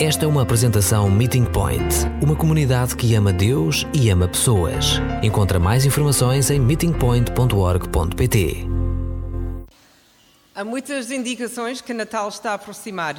[0.00, 1.82] Esta é uma apresentação Meeting Point,
[2.22, 5.00] uma comunidade que ama Deus e ama pessoas.
[5.24, 8.64] Encontra mais informações em meetingpoint.org.pt.
[10.54, 13.16] Há muitas indicações que Natal está a aproximar.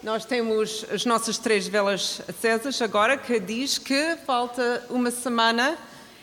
[0.00, 5.76] Nós temos as nossas três velas acesas agora, que diz que falta uma semana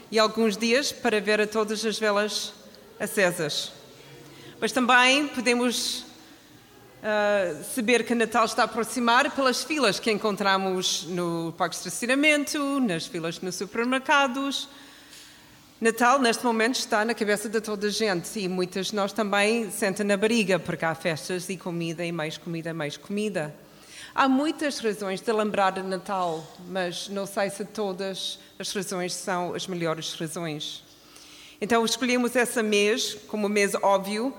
[0.09, 2.54] e alguns dias para ver a todas as velas
[2.97, 3.73] acesas.
[4.61, 6.06] Mas também podemos
[7.73, 13.05] saber que Natal está a aproximar pelas filas que encontramos no parque de estacionamento, nas
[13.05, 14.67] filas nos supermercados.
[15.80, 19.70] Natal, neste momento, está na cabeça de toda a gente e muitas de nós também
[19.70, 23.54] sentem na barriga, porque há festas e comida e mais comida, mais comida.
[24.16, 29.54] Há muitas razões de lembrar de Natal, mas não sei se todas as razões são
[29.54, 30.84] as melhores razões.
[31.62, 34.34] Então escolhemos esse mês, como mês óbvio,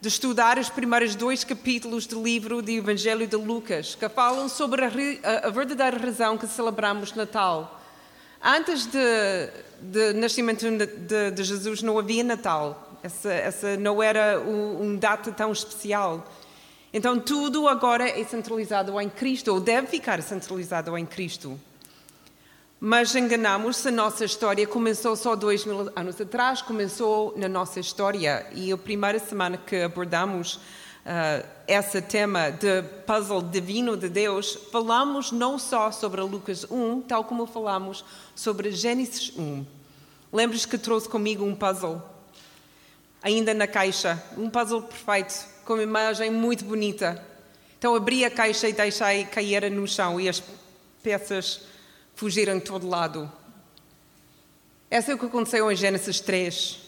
[0.00, 4.82] de estudar os primeiros dois capítulos do livro do Evangelho de Lucas, que falam sobre
[4.82, 7.78] a, a verdadeira razão que celebramos Natal.
[8.42, 14.96] Antes do nascimento de, de, Jesus não havia Natal, essa, essa não era um, um
[14.96, 16.26] data tão especial.
[16.92, 21.60] Então tudo agora é centralizado em Cristo, ou deve ficar centralizado em Cristo.
[22.82, 28.46] Mas enganamos-se, a nossa história começou só dois mil anos atrás, começou na nossa história.
[28.54, 35.30] E a primeira semana que abordamos uh, esse tema de puzzle divino de Deus, falamos
[35.30, 38.02] não só sobre Lucas 1, tal como falamos
[38.34, 39.62] sobre Gênesis 1.
[40.32, 42.00] Lembras que trouxe comigo um puzzle?
[43.22, 45.34] Ainda na caixa, um puzzle perfeito,
[45.66, 47.22] com uma imagem muito bonita.
[47.78, 50.42] Então abri a caixa e deixei cair no chão e as
[51.02, 51.68] peças
[52.20, 53.32] fugiram de todo lado.
[54.90, 56.78] Essa é o que aconteceu em Gênesis 3.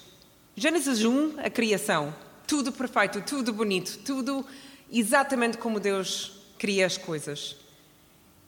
[0.55, 2.15] Gênesis 1, a criação.
[2.47, 4.45] Tudo perfeito, tudo bonito, tudo
[4.93, 7.57] exatamente como Deus cria as coisas.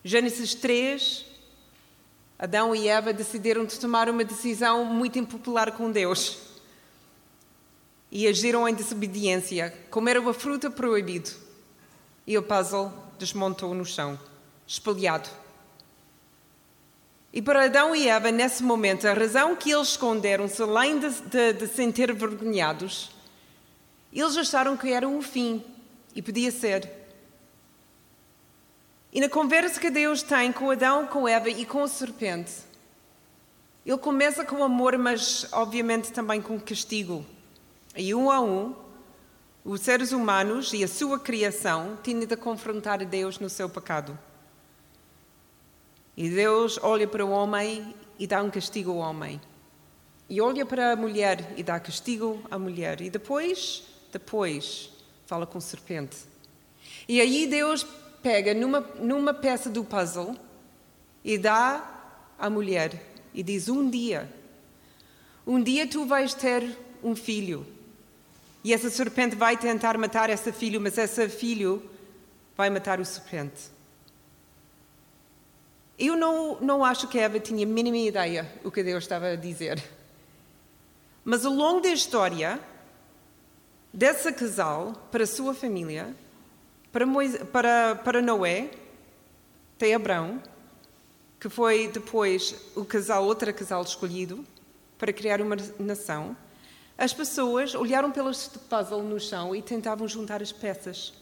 [0.05, 1.25] Gênesis 3,
[2.39, 6.37] Adão e Eva decidiram de tomar uma decisão muito impopular com Deus.
[8.13, 11.31] E agiram em desobediência, comeram a fruta proibido.
[12.27, 14.20] E o puzzle desmontou no chão,
[14.67, 15.44] espalhado.
[17.36, 21.67] E para Adão e Eva, nesse momento, a razão que eles esconderam-se, além de, se
[21.67, 23.11] sentir vergonhados,
[24.12, 25.61] eles acharam que era o fim,
[26.14, 26.89] e podia ser.
[29.12, 32.52] E na conversa que Deus tem com Adão, com Eva e com a serpente,
[33.84, 37.27] ele começa com amor, mas obviamente também com castigo.
[37.96, 38.77] E um a um,
[39.64, 44.16] os seres humanos e a sua criação tinham de confrontar Deus no seu pecado.
[46.17, 49.41] E Deus olha para o homem e dá um castigo ao homem.
[50.29, 53.01] E olha para a mulher e dá castigo à mulher.
[53.01, 53.83] E depois,
[54.13, 54.91] depois,
[55.27, 56.19] fala com serpente.
[57.08, 57.85] E aí Deus
[58.23, 60.36] pega numa, numa peça do puzzle
[61.25, 61.85] e dá
[62.39, 63.02] à mulher
[63.35, 64.33] e diz: Um dia,
[65.46, 67.67] um dia tu vais ter um filho.
[68.63, 71.83] E essa serpente vai tentar matar esse filho, mas esse filho
[72.57, 73.73] vai matar o serpente.
[75.99, 79.37] Eu não, não acho que Eva tinha a mínima ideia o que Deus estava a
[79.37, 79.83] dizer.
[81.25, 82.61] Mas ao longo da história,
[83.93, 86.15] desse casal para a sua família,
[86.93, 88.71] para, Moisés, para, para Noé,
[89.79, 90.43] tem Abraão,
[91.39, 94.45] que foi depois o casal, outro casal escolhido
[94.99, 96.37] para criar uma nação.
[96.99, 98.33] As pessoas olharam pelo
[98.69, 101.13] puzzle no chão e tentavam juntar as peças,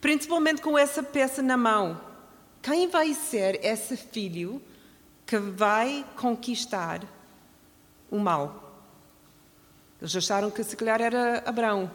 [0.00, 2.07] principalmente com essa peça na mão
[2.62, 4.60] quem vai ser esse filho
[5.26, 7.02] que vai conquistar
[8.10, 8.82] o mal?
[10.00, 11.90] Eles acharam que se calhar era Abraão,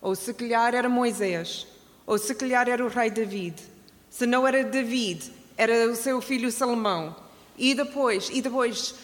[0.00, 1.66] ou se calhar era Moisés,
[2.06, 3.60] ou se calhar era o rei David.
[4.08, 7.16] Se não era David, era o seu filho Salomão.
[7.56, 8.94] E depois, e depois,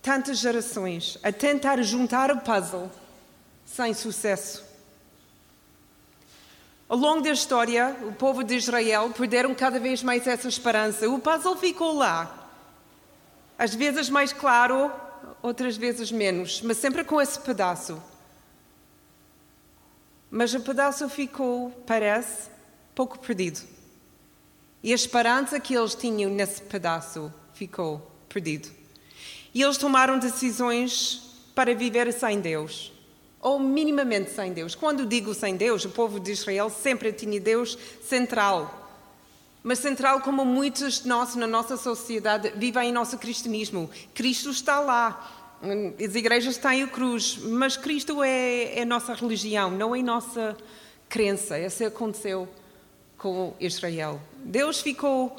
[0.00, 2.90] tantas gerações a tentar juntar o puzzle
[3.64, 4.73] sem sucesso.
[6.94, 11.10] Ao longo da história, o povo de Israel perderam cada vez mais essa esperança.
[11.10, 12.48] O puzzle ficou lá.
[13.58, 14.92] Às vezes mais claro,
[15.42, 18.00] outras vezes menos, mas sempre com esse pedaço.
[20.30, 22.48] Mas o pedaço ficou, parece,
[22.94, 23.60] pouco perdido.
[24.80, 28.70] E a esperança que eles tinham nesse pedaço ficou perdido.
[29.52, 32.93] E eles tomaram decisões para viver sem Deus
[33.44, 34.74] ou minimamente sem Deus.
[34.74, 38.80] Quando digo sem Deus, o povo de Israel sempre tinha Deus central.
[39.62, 43.90] Mas central como muitos de nós na nossa sociedade vivem em nosso cristianismo.
[44.14, 45.60] Cristo está lá.
[46.02, 50.02] As igrejas têm a cruz, mas Cristo é, é a nossa religião, não é a
[50.02, 50.56] nossa
[51.06, 51.58] crença.
[51.58, 52.48] Isso aconteceu
[53.18, 54.22] com Israel.
[54.36, 55.36] Deus ficou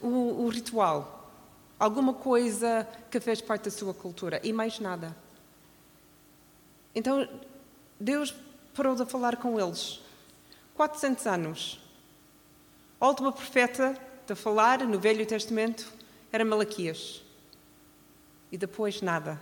[0.00, 1.28] o, o ritual,
[1.78, 5.14] alguma coisa que fez parte da sua cultura e mais nada.
[6.94, 7.28] Então
[7.98, 8.34] Deus
[8.74, 10.00] parou de falar com eles.
[10.74, 11.80] 400 anos.
[13.00, 13.96] A última profeta
[14.26, 15.92] de falar no Velho Testamento
[16.32, 17.22] era Malaquias.
[18.50, 19.40] E depois nada.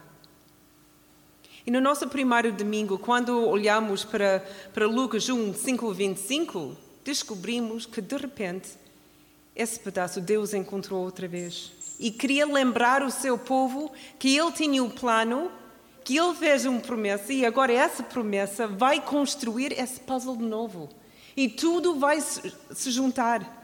[1.66, 8.00] E no nosso primeiro domingo, quando olhamos para, para Lucas 1, 5, 25, descobrimos que
[8.00, 8.70] de repente
[9.54, 11.72] esse pedaço Deus encontrou outra vez.
[11.98, 15.50] E queria lembrar o seu povo que ele tinha um plano,
[16.04, 20.88] que ele fez uma promessa e agora essa promessa vai construir esse puzzle de novo.
[21.36, 23.58] E tudo vai se juntar.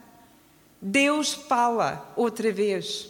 [0.81, 3.09] Deus fala outra vez.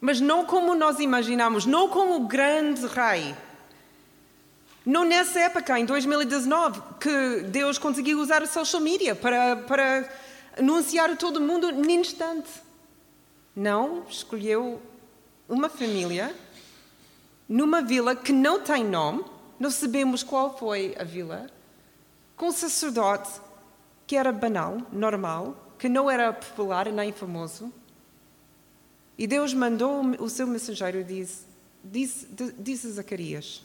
[0.00, 3.34] Mas não como nós imaginamos, não como o grande rei.
[4.86, 10.08] Não nessa época, em 2019, que Deus conseguiu usar a social media para, para
[10.56, 12.48] anunciar a todo mundo num instante.
[13.54, 14.80] Não, escolheu
[15.48, 16.34] uma família
[17.48, 19.24] numa vila que não tem nome,
[19.58, 21.50] não sabemos qual foi a vila,
[22.36, 23.40] com um sacerdote
[24.06, 27.72] que era banal, normal, que não era popular nem famoso.
[29.16, 31.46] E Deus mandou o seu mensageiro e disse,
[31.82, 32.28] disse,
[32.58, 33.62] disse a Zacarias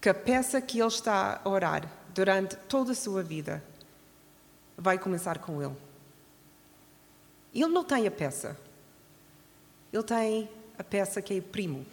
[0.00, 3.62] que a peça que ele está a orar durante toda a sua vida
[4.76, 5.76] vai começar com ele.
[7.52, 8.56] Ele não tem a peça.
[9.92, 10.48] Ele tem
[10.80, 11.84] a peça que é primo.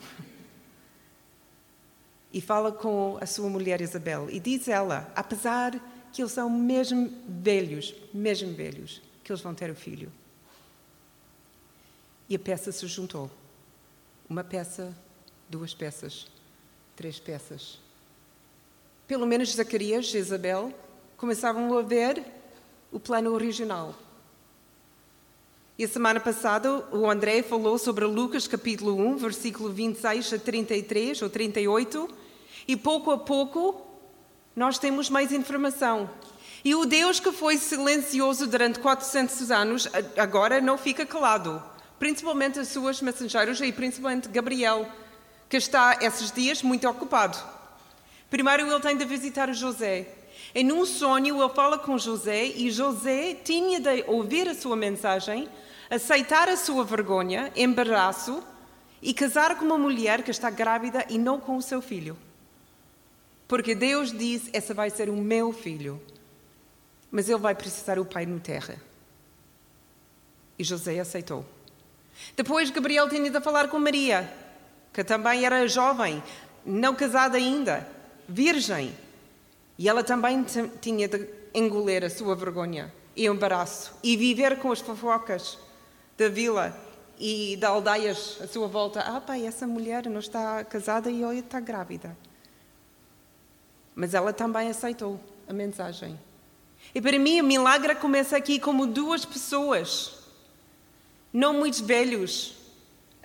[2.32, 5.78] E fala com a sua mulher Isabel e diz ela, apesar
[6.14, 10.10] que eles são mesmo velhos, mesmo velhos, que eles vão ter o filho.
[12.30, 13.30] E a peça se juntou.
[14.30, 14.96] Uma peça,
[15.50, 16.28] duas peças,
[16.96, 17.80] três peças.
[19.06, 20.74] Pelo menos Zacarias e Isabel
[21.18, 22.24] começavam a ver
[22.90, 23.94] o plano original.
[25.80, 31.22] E a semana passada o André falou sobre Lucas capítulo 1, versículo 26 a 33
[31.22, 32.10] ou 38,
[32.68, 33.86] e pouco a pouco
[34.56, 36.10] nós temos mais informação.
[36.66, 39.88] E o Deus que foi silencioso durante 400 anos
[40.18, 41.62] agora não fica calado,
[42.00, 44.92] principalmente os seus mensageiros e principalmente Gabriel,
[45.48, 47.38] que está esses dias muito ocupado.
[48.32, 50.17] Primeiro ele tem de visitar José.
[50.54, 55.50] Em um sonho ele fala com José e José tinha de ouvir a sua mensagem,
[55.90, 58.44] aceitar a sua vergonha, embaraço
[59.02, 62.18] e casar com uma mulher que está grávida e não com o seu filho.
[63.48, 66.02] Porque Deus diz: Esse vai ser o meu filho.
[67.10, 68.76] Mas ele vai precisar o pai no terra.
[70.60, 71.46] E José aceitou.
[72.36, 74.32] Depois Gabriel tinha de falar com Maria,
[74.92, 76.22] que também era jovem,
[76.66, 77.88] não casada ainda,
[78.28, 78.94] virgem.
[79.78, 80.44] E ela também
[80.82, 85.58] tinha de engolir a sua vergonha e embaraço e viver com as fofocas
[86.18, 86.76] da vila
[87.20, 89.02] e de aldeias à sua volta.
[89.02, 92.18] Ah, pai, essa mulher não está casada e olha, está grávida.
[93.96, 96.20] Mas ela também aceitou a mensagem.
[96.94, 100.20] E para mim, o milagre começa aqui como duas pessoas,
[101.34, 102.57] não muitos velhos,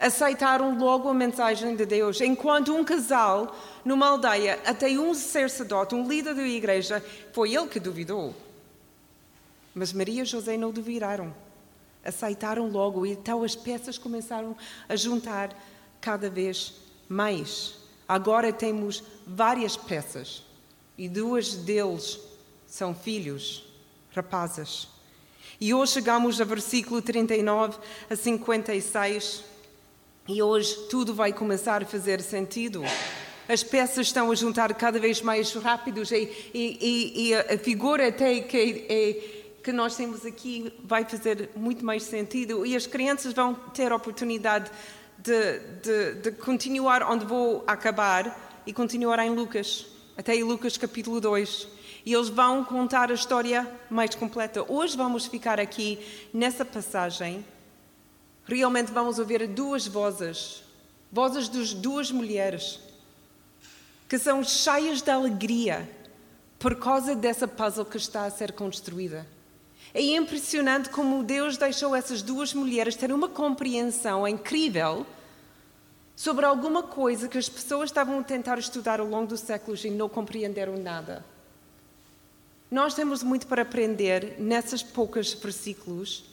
[0.02, 2.20] aceitaram logo a mensagem de Deus.
[2.20, 7.02] Enquanto um casal numa aldeia, até um sacerdote, um líder da igreja,
[7.32, 8.34] foi ele que duvidou.
[9.72, 11.32] Mas Maria e José não duvidaram.
[12.04, 14.56] Aceitaram logo e então as peças começaram
[14.88, 15.56] a juntar
[16.00, 16.74] cada vez
[17.08, 17.76] mais.
[18.08, 20.42] Agora temos várias peças
[20.98, 22.18] e duas deles
[22.66, 23.64] são filhos,
[24.12, 24.88] rapazes.
[25.60, 27.78] E hoje chegamos ao versículo 39
[28.10, 29.51] a 56,
[30.28, 32.82] e hoje tudo vai começar a fazer sentido.
[33.48, 38.40] As peças estão a juntar cada vez mais rápidos e, e, e a figura até
[38.40, 43.54] que, é, que nós temos aqui vai fazer muito mais sentido e as crianças vão
[43.74, 44.70] ter a oportunidade
[45.18, 49.86] de, de, de continuar onde vou acabar e continuar em Lucas
[50.16, 51.68] até em Lucas capítulo 2.
[52.04, 54.64] E eles vão contar a história mais completa.
[54.68, 55.98] Hoje vamos ficar aqui
[56.32, 57.44] nessa passagem.
[58.44, 60.62] Realmente vamos ouvir duas vozes,
[61.10, 62.80] vozes de duas mulheres,
[64.08, 65.88] que são cheias de alegria
[66.58, 69.26] por causa dessa puzzle que está a ser construída.
[69.94, 75.06] É impressionante como Deus deixou essas duas mulheres ter uma compreensão incrível
[76.16, 79.90] sobre alguma coisa que as pessoas estavam a tentar estudar ao longo dos séculos e
[79.90, 81.24] não compreenderam nada.
[82.70, 86.24] Nós temos muito para aprender nessas poucas versículos,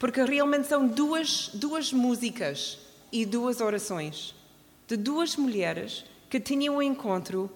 [0.00, 2.78] porque realmente são duas, duas músicas
[3.12, 4.34] e duas orações
[4.88, 7.50] de duas mulheres que tinham um encontro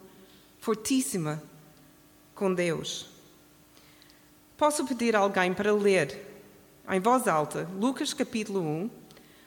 [0.58, 1.40] fortíssimo
[2.34, 3.06] com Deus.
[4.58, 6.20] Posso pedir a alguém para ler
[6.90, 8.90] em voz alta Lucas capítulo 1,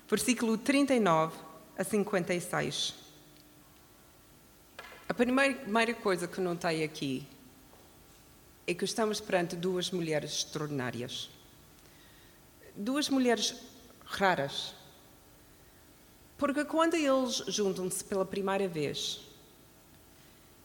[0.09, 1.37] versículo 39
[1.77, 2.95] a 56.
[5.07, 7.27] A primeira coisa que notei aqui
[8.65, 11.36] é que estamos perante duas mulheres extraordinárias.
[12.77, 13.55] Duas mulheres
[14.05, 14.75] raras.
[16.37, 19.21] Porque quando eles juntam-se pela primeira vez,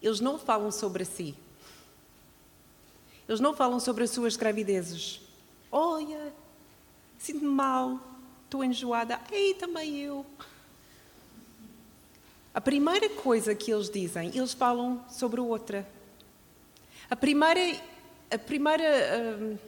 [0.03, 1.35] eles não falam sobre si.
[3.27, 5.21] Eles não falam sobre as suas gravidezes.
[5.71, 6.33] Olha,
[7.19, 7.99] sinto-me mal,
[8.45, 9.19] estou enjoada.
[9.31, 10.27] Ei, também eu.
[12.55, 15.89] A primeira coisa que eles dizem, eles falam sobre outra.
[17.09, 17.81] A primeira,
[18.31, 18.85] a primeira
[19.41, 19.59] um,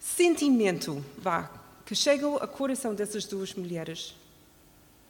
[0.00, 1.50] sentimento, vá,
[1.84, 4.14] que chega ao coração dessas duas mulheres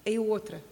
[0.05, 0.63] é outra.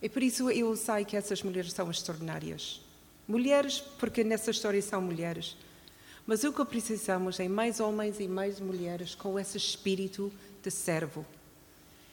[0.00, 2.80] E por isso eu sei que essas mulheres são extraordinárias.
[3.26, 5.56] Mulheres, porque nessa história são mulheres.
[6.26, 11.24] Mas o que precisamos é mais homens e mais mulheres com esse espírito de servo.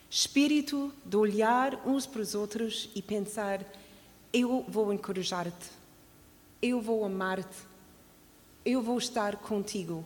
[0.09, 3.63] Espírito de olhar uns para os outros e pensar:
[4.31, 5.69] eu vou encorajar-te,
[6.61, 7.57] eu vou amar-te,
[8.63, 10.05] eu vou estar contigo.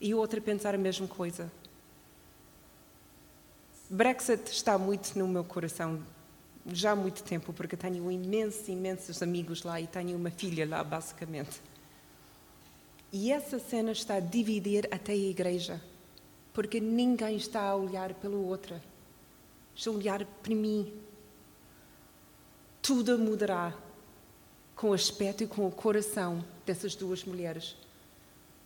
[0.00, 1.50] E outra pensar a mesma coisa.
[3.88, 6.02] Brexit está muito no meu coração
[6.72, 10.82] já há muito tempo, porque tenho imensos, imensos amigos lá e tenho uma filha lá,
[10.82, 11.60] basicamente.
[13.12, 15.80] E essa cena está a dividir até a igreja,
[16.52, 18.80] porque ninguém está a olhar pelo outro,
[19.74, 20.92] está a olhar para mim.
[22.82, 23.72] Tudo mudará
[24.74, 27.76] com o aspecto e com o coração dessas duas mulheres.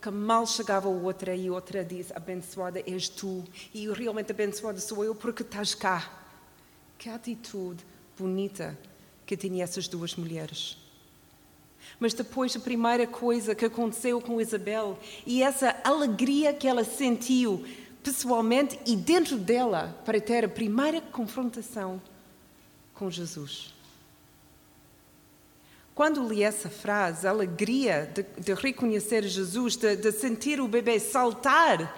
[0.01, 5.15] Que mal chegava outra e outra diz: Abençoada és tu, e realmente abençoada sou eu
[5.15, 6.11] porque estás cá.
[6.99, 7.85] Que atitude
[8.19, 8.79] bonita
[9.27, 10.77] que tinha essas duas mulheres.
[11.99, 17.65] Mas depois a primeira coisa que aconteceu com Isabel e essa alegria que ela sentiu
[18.03, 22.01] pessoalmente e dentro dela para ter a primeira confrontação
[22.95, 23.75] com Jesus.
[26.01, 30.99] Quando li essa frase, a alegria de, de reconhecer Jesus, de, de sentir o bebê
[30.99, 31.95] saltar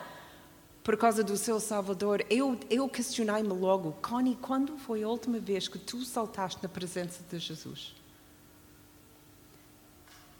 [0.83, 5.69] por causa do seu Salvador, eu, eu questionei-me logo, Connie, quando foi a última vez
[5.69, 7.95] que tu saltaste na presença de Jesus?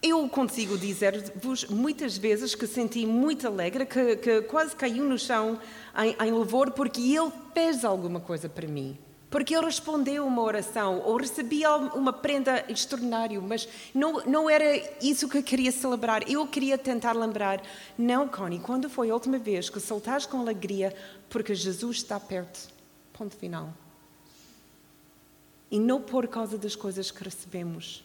[0.03, 5.57] Eu consigo dizer-vos muitas vezes que senti muito alegre, que, que quase caiu no chão
[5.97, 8.99] em, em louvor, porque Ele fez alguma coisa para mim
[9.33, 15.27] porque ele respondeu uma oração ou recebia uma prenda extraordinária, mas não, não era isso
[15.27, 16.31] que eu queria celebrar.
[16.31, 17.63] Eu queria tentar lembrar,
[17.97, 20.95] não, Connie, quando foi a última vez que saltaste com alegria
[21.31, 22.69] porque Jesus está perto?
[23.15, 23.73] Ponto final.
[25.71, 28.05] E não por causa das coisas que recebemos.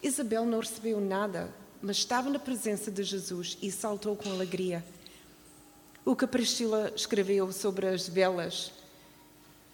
[0.00, 4.84] Isabel não recebeu nada, mas estava na presença de Jesus e saltou com alegria.
[6.04, 8.75] O que Priscila escreveu sobre as velas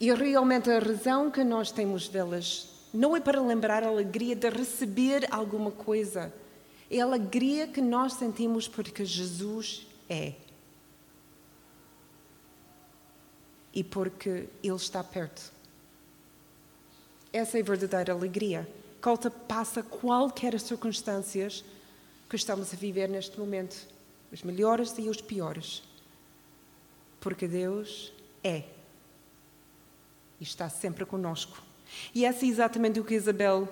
[0.00, 4.48] e realmente a razão que nós temos velas não é para lembrar a alegria de
[4.50, 6.32] receber alguma coisa,
[6.90, 10.34] é a alegria que nós sentimos porque Jesus é.
[13.72, 15.50] E porque Ele está perto.
[17.32, 18.68] Essa é a verdadeira alegria.
[19.00, 21.64] Que passa qualquer circunstâncias
[22.28, 23.88] que estamos a viver neste momento,
[24.30, 25.82] os melhores e os piores.
[27.20, 28.12] Porque Deus
[28.44, 28.64] é
[30.42, 31.62] e está sempre conosco.
[32.12, 33.68] E essa é exatamente o que Isabel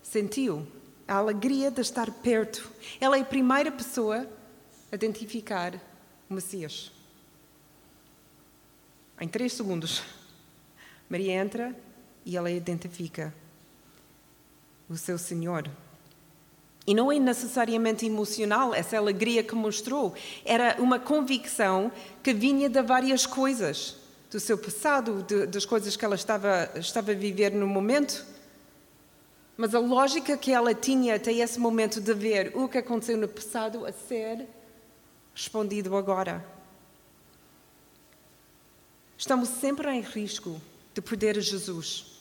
[0.00, 0.64] sentiu,
[1.08, 2.70] a alegria de estar perto.
[3.00, 4.24] Ela é a primeira pessoa
[4.92, 5.74] a identificar
[6.30, 6.92] o Messias.
[9.20, 10.04] Em três segundos,
[11.10, 11.76] Maria entra
[12.24, 13.34] e ela identifica
[14.88, 15.68] o seu Senhor.
[16.86, 21.90] E não é necessariamente emocional essa alegria que mostrou, era uma convicção
[22.22, 24.03] que vinha de várias coisas
[24.34, 28.26] do seu passado, de, das coisas que ela estava, estava a viver no momento.
[29.56, 33.28] Mas a lógica que ela tinha até esse momento de ver o que aconteceu no
[33.28, 34.48] passado a ser
[35.32, 36.44] respondido agora.
[39.16, 40.60] Estamos sempre em risco
[40.92, 42.18] de perder Jesus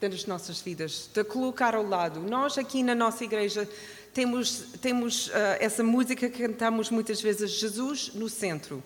[0.00, 2.20] nas nossas vidas, de colocar ao lado.
[2.20, 3.68] Nós aqui na nossa igreja
[4.14, 8.80] temos, temos uh, essa música que cantamos muitas vezes, Jesus no centro.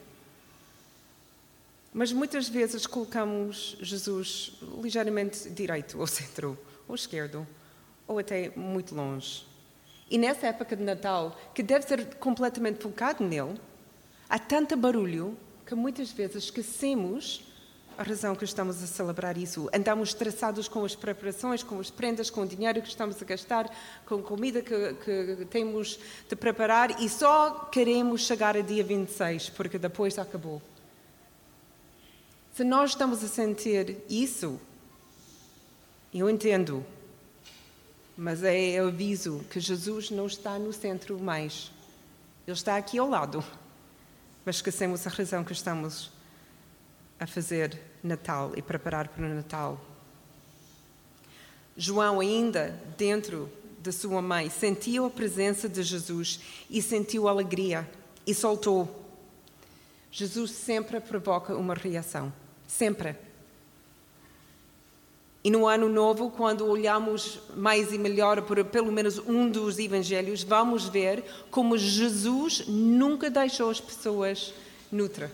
[1.92, 4.52] Mas muitas vezes colocamos Jesus
[4.82, 7.46] ligeiramente direito, ou centro, ou esquerdo,
[8.06, 9.46] ou até muito longe.
[10.10, 13.60] E nessa época de Natal, que deve ser completamente focado nele,
[14.28, 17.44] há tanto barulho que muitas vezes esquecemos
[17.98, 19.68] a razão que estamos a celebrar isso.
[19.72, 23.70] Andamos estressados com as preparações, com as prendas, com o dinheiro que estamos a gastar,
[24.04, 29.50] com a comida que, que temos de preparar e só queremos chegar a dia 26,
[29.50, 30.60] porque depois acabou.
[32.56, 34.58] Se nós estamos a sentir isso,
[36.14, 36.82] eu entendo,
[38.16, 41.70] mas é aviso que Jesus não está no centro mais.
[42.46, 43.44] Ele está aqui ao lado.
[44.42, 46.10] Mas esquecemos a razão que estamos
[47.20, 49.78] a fazer Natal e preparar para o Natal.
[51.76, 57.86] João, ainda dentro da sua mãe, sentiu a presença de Jesus e sentiu alegria
[58.26, 59.04] e soltou.
[60.10, 62.32] Jesus sempre provoca uma reação.
[62.66, 63.16] Sempre.
[65.46, 70.42] E no ano novo, quando olhamos mais e melhor por pelo menos um dos evangelhos,
[70.42, 74.52] vamos ver como Jesus nunca deixou as pessoas
[74.90, 75.30] nutra.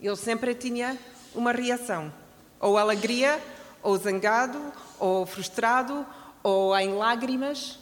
[0.00, 0.96] Ele sempre tinha
[1.34, 2.12] uma reação,
[2.60, 3.42] ou alegria,
[3.82, 4.60] ou zangado,
[5.00, 6.06] ou frustrado,
[6.40, 7.80] ou em lágrimas.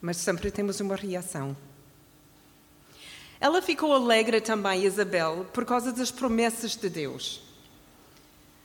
[0.00, 1.56] Mas sempre temos uma reação.
[3.40, 7.40] Ela ficou alegre também, Isabel, por causa das promessas de Deus.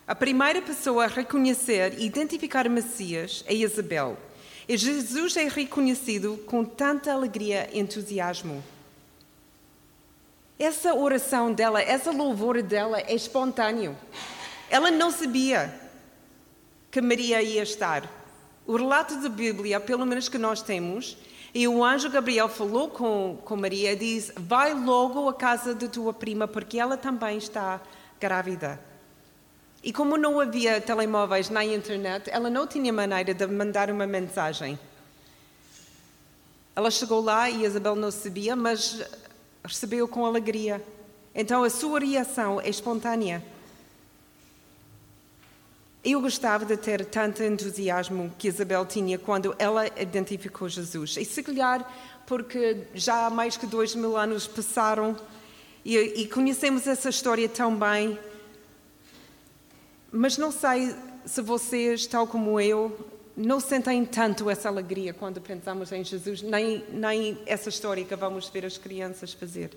[0.05, 4.17] A primeira pessoa a reconhecer e identificar Messias é Isabel.
[4.67, 8.61] E Jesus é reconhecido com tanta alegria e entusiasmo.
[10.59, 13.95] Essa oração dela, essa louvor dela é espontâneo.
[14.69, 15.73] Ela não sabia
[16.91, 18.09] que Maria ia estar.
[18.67, 21.17] O relato da Bíblia, pelo menos que nós temos,
[21.55, 25.87] e o anjo Gabriel falou com, com Maria e diz: Vai logo à casa da
[25.87, 27.79] tua prima, porque ela também está
[28.19, 28.77] grávida.
[29.81, 34.77] E como não havia telemóveis na internet, ela não tinha maneira de mandar uma mensagem.
[36.75, 39.01] Ela chegou lá e Isabel não sabia, mas
[39.63, 40.85] recebeu com alegria.
[41.33, 43.41] Então a sua reação é espontânea.
[46.05, 51.17] Eu gostava de ter tanto entusiasmo que Isabel tinha quando ela identificou Jesus.
[51.17, 51.91] E se calhar
[52.27, 55.17] porque já há mais que dois mil anos passaram
[55.83, 58.19] e, e conhecemos essa história tão bem,
[60.11, 62.95] mas não sei se vocês, tal como eu,
[63.35, 68.47] não sentem tanto essa alegria quando pensamos em Jesus, nem, nem essa história que vamos
[68.49, 69.71] ver as crianças fazer.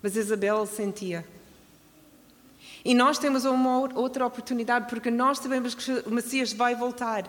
[0.00, 1.26] Mas Isabel sentia.
[2.84, 7.24] E nós temos uma outra oportunidade, porque nós sabemos que o Messias vai voltar.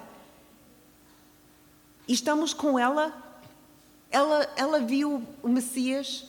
[2.07, 3.23] E estamos com ela.
[4.11, 6.25] Ela, ela viu o Messias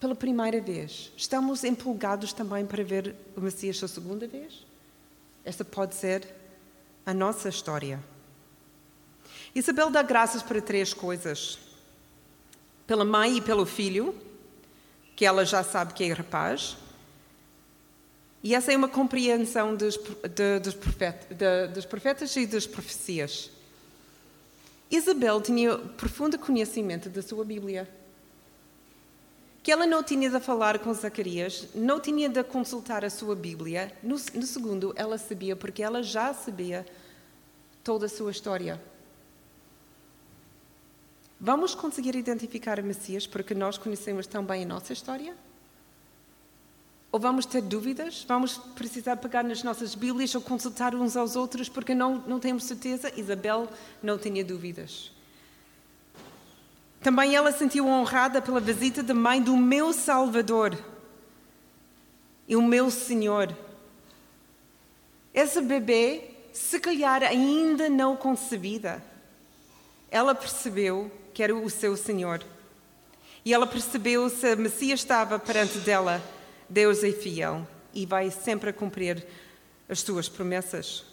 [0.00, 1.12] pela primeira vez.
[1.16, 4.66] Estamos empolgados também para ver o Messias a segunda vez?
[5.44, 6.26] Esta pode ser
[7.04, 8.02] a nossa história.
[9.54, 11.58] Isabel dá graças para três coisas:
[12.84, 14.14] pela mãe e pelo filho,
[15.14, 16.76] que ela já sabe que é rapaz.
[18.46, 23.50] E essa é uma compreensão dos, de, dos, profetas, de, dos profetas e das profecias.
[24.88, 27.88] Isabel tinha profundo conhecimento da sua Bíblia
[29.64, 33.92] que ela não tinha de falar com Zacarias, não tinha de consultar a sua Bíblia.
[34.00, 36.86] No, no, segundo, ela sabia, porque ela já sabia
[37.82, 38.80] toda a sua história.
[41.40, 45.34] Vamos conseguir identificar o Messias porque nós conhecemos tão bem a nossa história?
[47.16, 48.26] Ou vamos ter dúvidas?
[48.28, 52.64] Vamos precisar pegar nas nossas Bíblias ou consultar uns aos outros porque não, não temos
[52.64, 53.10] certeza?
[53.16, 53.70] Isabel
[54.02, 55.10] não tinha dúvidas.
[57.00, 60.78] Também ela sentiu honrada pela visita da mãe do meu Salvador
[62.46, 63.56] e o meu Senhor.
[65.32, 69.02] Essa bebê, se calhar ainda não concebida,
[70.10, 72.44] ela percebeu que era o seu Senhor.
[73.42, 76.22] E ela percebeu se a Messias estava perante dela,
[76.68, 79.26] Deus é fiel e vai sempre cumprir
[79.88, 81.04] as suas promessas.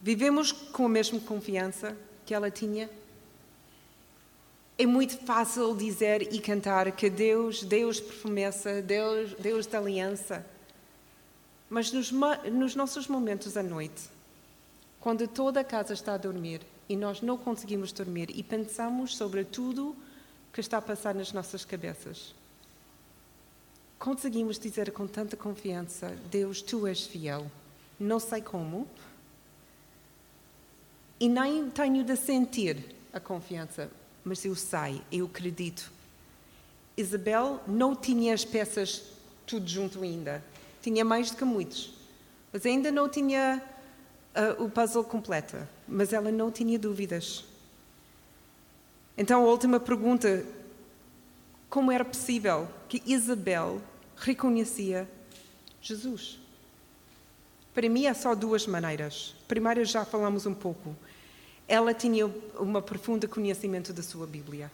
[0.00, 2.90] Vivemos com a mesma confiança que ela tinha?
[4.78, 10.44] É muito fácil dizer e cantar que Deus, Deus promessa, Deus, Deus da aliança.
[11.70, 14.10] Mas nos, nos nossos momentos à noite,
[14.98, 19.44] quando toda a casa está a dormir e nós não conseguimos dormir e pensamos sobre
[19.44, 19.96] tudo
[20.52, 22.34] que está a passar nas nossas cabeças,
[23.98, 27.50] conseguimos dizer com tanta confiança: Deus, tu és fiel.
[27.98, 28.88] Não sei como,
[31.22, 33.88] e nem tenho de sentir a confiança,
[34.24, 35.92] mas eu sei, eu acredito.
[36.96, 39.04] Isabel não tinha as peças
[39.46, 40.42] tudo junto ainda.
[40.82, 41.94] Tinha mais do que muitos.
[42.52, 43.62] Mas ainda não tinha
[44.34, 45.56] uh, o puzzle completo.
[45.86, 47.44] Mas ela não tinha dúvidas.
[49.16, 50.44] Então, a última pergunta:
[51.68, 53.80] como era possível que Isabel
[54.16, 55.08] reconhecia
[55.80, 56.38] Jesus.
[57.74, 59.34] Para mim, há só duas maneiras.
[59.48, 60.94] Primeiro, já falamos um pouco.
[61.66, 64.70] Ela tinha um profundo conhecimento da sua Bíblia.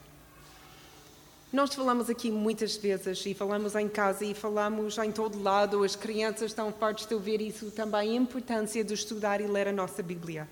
[1.50, 5.96] Nós falamos aqui muitas vezes e falamos em casa e falamos em todo lado, as
[5.96, 10.02] crianças estão fartas de ouvir isso também, a importância de estudar e ler a nossa
[10.02, 10.46] Bíblia.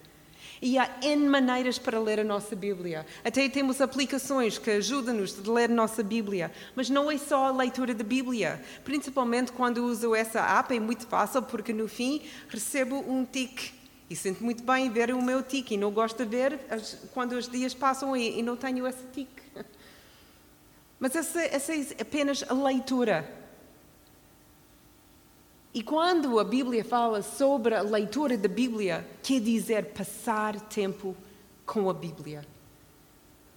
[0.60, 3.06] E há N maneiras para ler a nossa Bíblia.
[3.24, 6.50] Até temos aplicações que ajudam-nos a ler a nossa Bíblia.
[6.74, 8.62] Mas não é só a leitura da Bíblia.
[8.84, 13.74] Principalmente quando uso essa app, é muito fácil, porque no fim recebo um tique.
[14.08, 15.74] E sinto muito bem ver o meu tique.
[15.74, 16.58] E não gosto de ver
[17.12, 19.42] quando os dias passam e, não tenho esse tique.
[20.98, 23.45] Mas essa, essa é apenas a leitura.
[25.76, 31.14] E quando a Bíblia fala sobre a leitura da Bíblia, quer dizer passar tempo
[31.66, 32.46] com a Bíblia.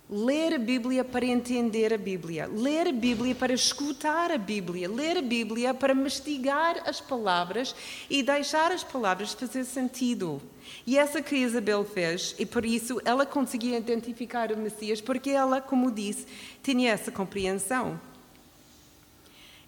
[0.09, 5.19] Ler a Bíblia para entender a Bíblia, ler a Bíblia para escutar a Bíblia, ler
[5.19, 7.73] a Bíblia para mastigar as palavras
[8.09, 10.41] e deixar as palavras fazer sentido.
[10.85, 15.61] E essa que Isabel fez, e por isso ela conseguia identificar o Messias, porque ela,
[15.61, 16.27] como disse,
[16.61, 17.97] tinha essa compreensão.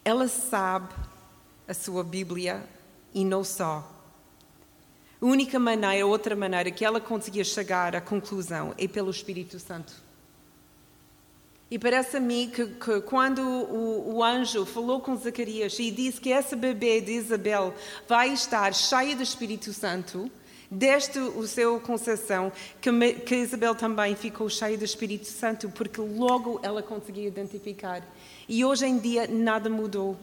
[0.04, 0.92] Ela sabe
[1.66, 2.62] a sua Bíblia
[3.14, 3.88] e não só.
[5.20, 9.92] A única maneira, outra maneira que ela conseguia chegar à conclusão é pelo Espírito Santo.
[11.70, 16.20] E parece a mim que, que quando o, o, anjo falou com Zacarias e disse
[16.20, 17.72] que essa bebê de Isabel
[18.06, 20.30] vai estar cheia do Espírito Santo,
[20.70, 26.60] desde o seu concepção, que, que Isabel também ficou cheia do Espírito Santo, porque logo
[26.62, 28.02] ela conseguia identificar.
[28.46, 30.18] E hoje em dia nada mudou.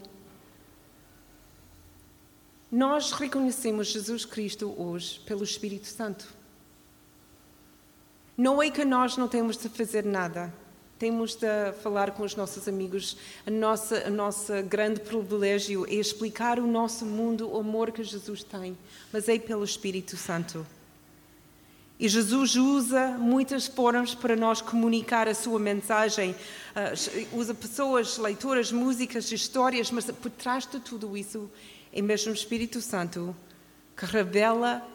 [2.71, 6.27] Nós reconhecemos Jesus Cristo hoje pelo Espírito Santo.
[8.37, 10.53] Não é que nós não temos de fazer nada.
[10.99, 13.17] Temos de falar com os nossos amigos.
[13.45, 18.43] A nossa, a nossa grande privilégio é explicar o nosso mundo, o amor que Jesus
[18.43, 18.77] tem,
[19.11, 20.65] mas é pelo Espírito Santo.
[21.99, 26.31] E Jesus usa muitas formas para nós comunicar a sua mensagem.
[26.31, 31.49] Uh, usa pessoas, leituras, músicas, histórias, mas por trás de tudo isso
[31.91, 33.35] é mesmo o Espírito Santo
[33.97, 34.85] que revela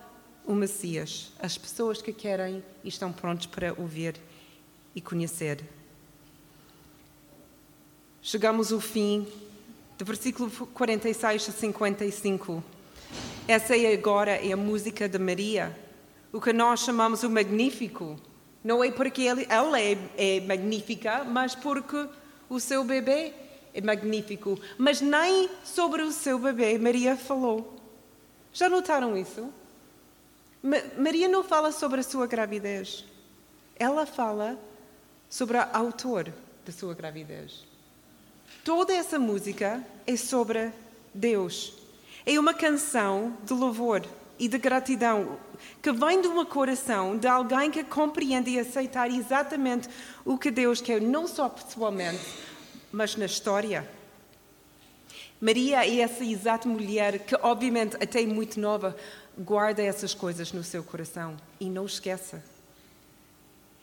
[0.47, 4.15] o Messias, as pessoas que querem e estão prontos para ouvir
[4.95, 5.65] e conhecer.
[8.23, 9.27] Chegamos ao fim
[9.99, 12.65] do versículo 46 a 55.
[13.47, 15.79] Essa é agora é a música de Maria,
[16.33, 18.19] o que nós chamamos o Magnífico.
[18.63, 22.09] Não é porque ela é, é magnífica, mas porque
[22.49, 23.35] o seu bebê
[23.75, 27.77] é magnífico, mas nem sobre o seu bebê Maria falou.
[28.53, 29.53] Já notaram isso?
[30.63, 33.05] Ma Maria não fala sobre a sua gravidez.
[33.77, 34.57] Ela fala
[35.29, 36.33] sobre o autor
[36.65, 37.65] da sua gravidez.
[38.63, 40.73] Toda essa música é sobre
[41.13, 41.75] Deus.
[42.25, 44.07] É uma canção de louvor
[44.39, 45.39] e de gratidão
[45.83, 49.89] que vem de um coração de alguém que compreende e aceita exatamente
[50.25, 52.21] o que Deus quer, não só pessoalmente,
[52.95, 53.89] mas na história.
[55.41, 58.97] Maria é essa exata mulher que, obviamente, até muito nova,
[59.37, 62.43] guarda essas coisas no seu coração e não esqueça.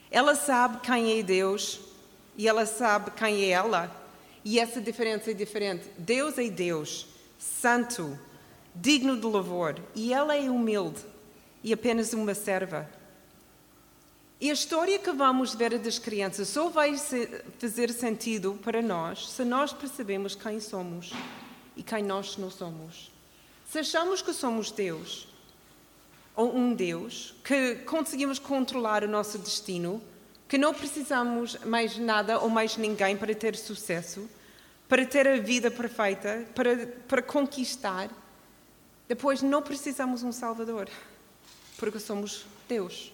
[0.10, 1.80] Ela sabe quem é Deus
[2.38, 3.91] e ela sabe quem é ela,
[4.43, 5.86] e essa diferença é diferente.
[5.97, 7.06] Deus é Deus,
[7.38, 8.17] santo,
[8.74, 11.02] digno de louvor, e ela é humilde
[11.63, 12.89] e apenas uma serva.
[14.41, 16.97] E a história que vamos ver das crianças só vai
[17.60, 21.13] fazer sentido para nós se nós percebemos quem somos
[21.77, 23.12] e quem nós não somos.
[23.69, 25.27] Se achamos que somos Deus,
[26.36, 30.01] ou um Deus, que conseguimos controlar o nosso destino,
[30.49, 34.27] que não precisamos mais nada ou mais ninguém para ter sucesso,
[34.89, 38.10] para ter a vida perfeita, para, para conquistar,
[39.08, 40.89] depois não precisamos um Salvador,
[41.77, 43.13] porque somos Deus.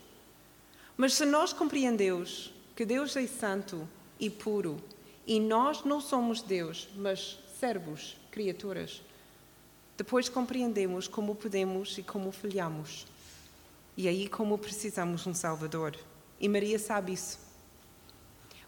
[0.98, 3.88] Mas se nós compreendemos que Deus é santo
[4.20, 4.82] e puro
[5.28, 9.04] e nós não somos Deus, mas servos, criaturas,
[9.96, 13.06] depois compreendemos como podemos e como falhamos.
[13.96, 15.96] E aí como precisamos de um Salvador.
[16.40, 17.40] E Maria sabe isso.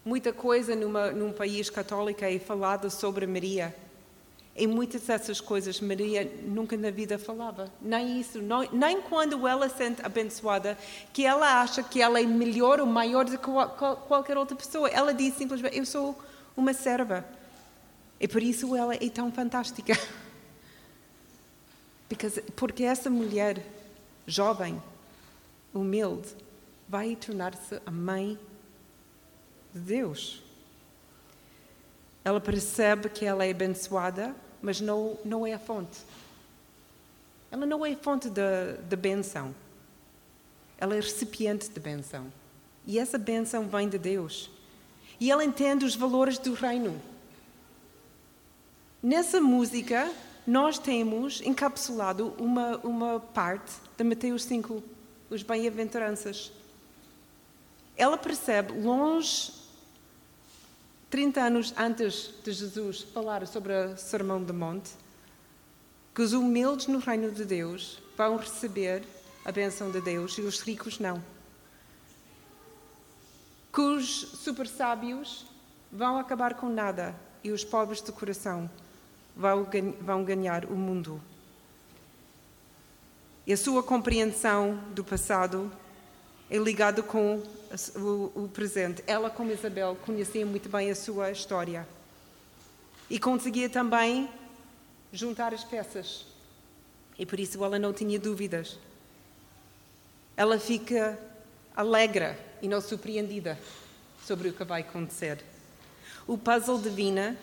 [0.04, 3.74] Muita coisa numa, num país católico é falada sobre Maria
[4.54, 7.72] em muitas dessas coisas, Maria nunca na vida falava.
[7.80, 8.40] Nem isso,
[8.72, 10.76] nem quando ela se sente abençoada,
[11.12, 13.50] que ela acha que ela é melhor ou maior do que
[14.08, 14.88] qualquer outra pessoa.
[14.88, 16.18] Ela diz simplesmente: Eu sou
[16.56, 17.24] uma serva.
[18.18, 19.94] E por isso ela é tão fantástica.
[22.56, 23.64] Porque essa mulher
[24.26, 24.82] jovem,
[25.72, 26.28] humilde,
[26.88, 28.38] vai tornar-se a mãe
[29.72, 30.42] de Deus.
[32.24, 35.98] Ela percebe que ela é abençoada, mas não, não é a fonte.
[37.50, 39.54] Ela não é a fonte da, da benção.
[40.78, 42.32] Ela é recipiente de benção.
[42.86, 44.50] E essa benção vem de Deus.
[45.18, 47.00] E ela entende os valores do reino.
[49.02, 50.10] Nessa música,
[50.46, 54.82] nós temos encapsulado uma, uma parte de Mateus 5,
[55.28, 56.52] os bem-aventuranças.
[57.96, 59.52] Ela percebe, longe,
[61.10, 64.92] 30 anos antes de Jesus falar sobre o Sermão do Monte,
[66.14, 69.02] que os humildes no reino de Deus vão receber
[69.44, 71.20] a benção de Deus e os ricos não.
[73.72, 75.46] Que os super sábios
[75.90, 78.70] vão acabar com nada e os pobres de coração
[79.34, 81.20] vão ganhar o mundo.
[83.44, 85.72] E a sua compreensão do passado
[86.50, 87.40] é ligada com
[88.34, 89.04] o, presente.
[89.06, 91.86] Ela, como Isabel, conhecia muito bem a sua história
[93.08, 94.28] e conseguia também
[95.12, 96.26] juntar as peças.
[97.16, 98.76] E por isso ela não tinha dúvidas.
[100.36, 101.16] Ela fica
[101.76, 103.56] alegre e não surpreendida
[104.26, 105.44] sobre o que vai acontecer.
[106.26, 107.36] O puzzle divina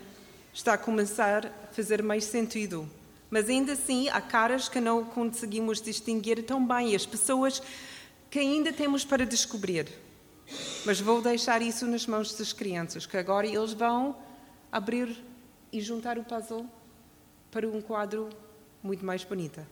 [0.53, 2.89] está a começar a fazer mais sentido.
[3.29, 7.61] Mas ainda assim, há caras que não conseguimos distinguir tão bem, as pessoas
[8.29, 9.87] que ainda temos para descobrir.
[10.85, 14.15] Mas vou deixar isso nas mãos das crianças, que agora eles vão
[14.71, 15.15] abrir
[15.71, 16.65] e juntar o puzzle
[17.51, 18.29] para um quadro
[18.81, 19.65] muito mais bonito.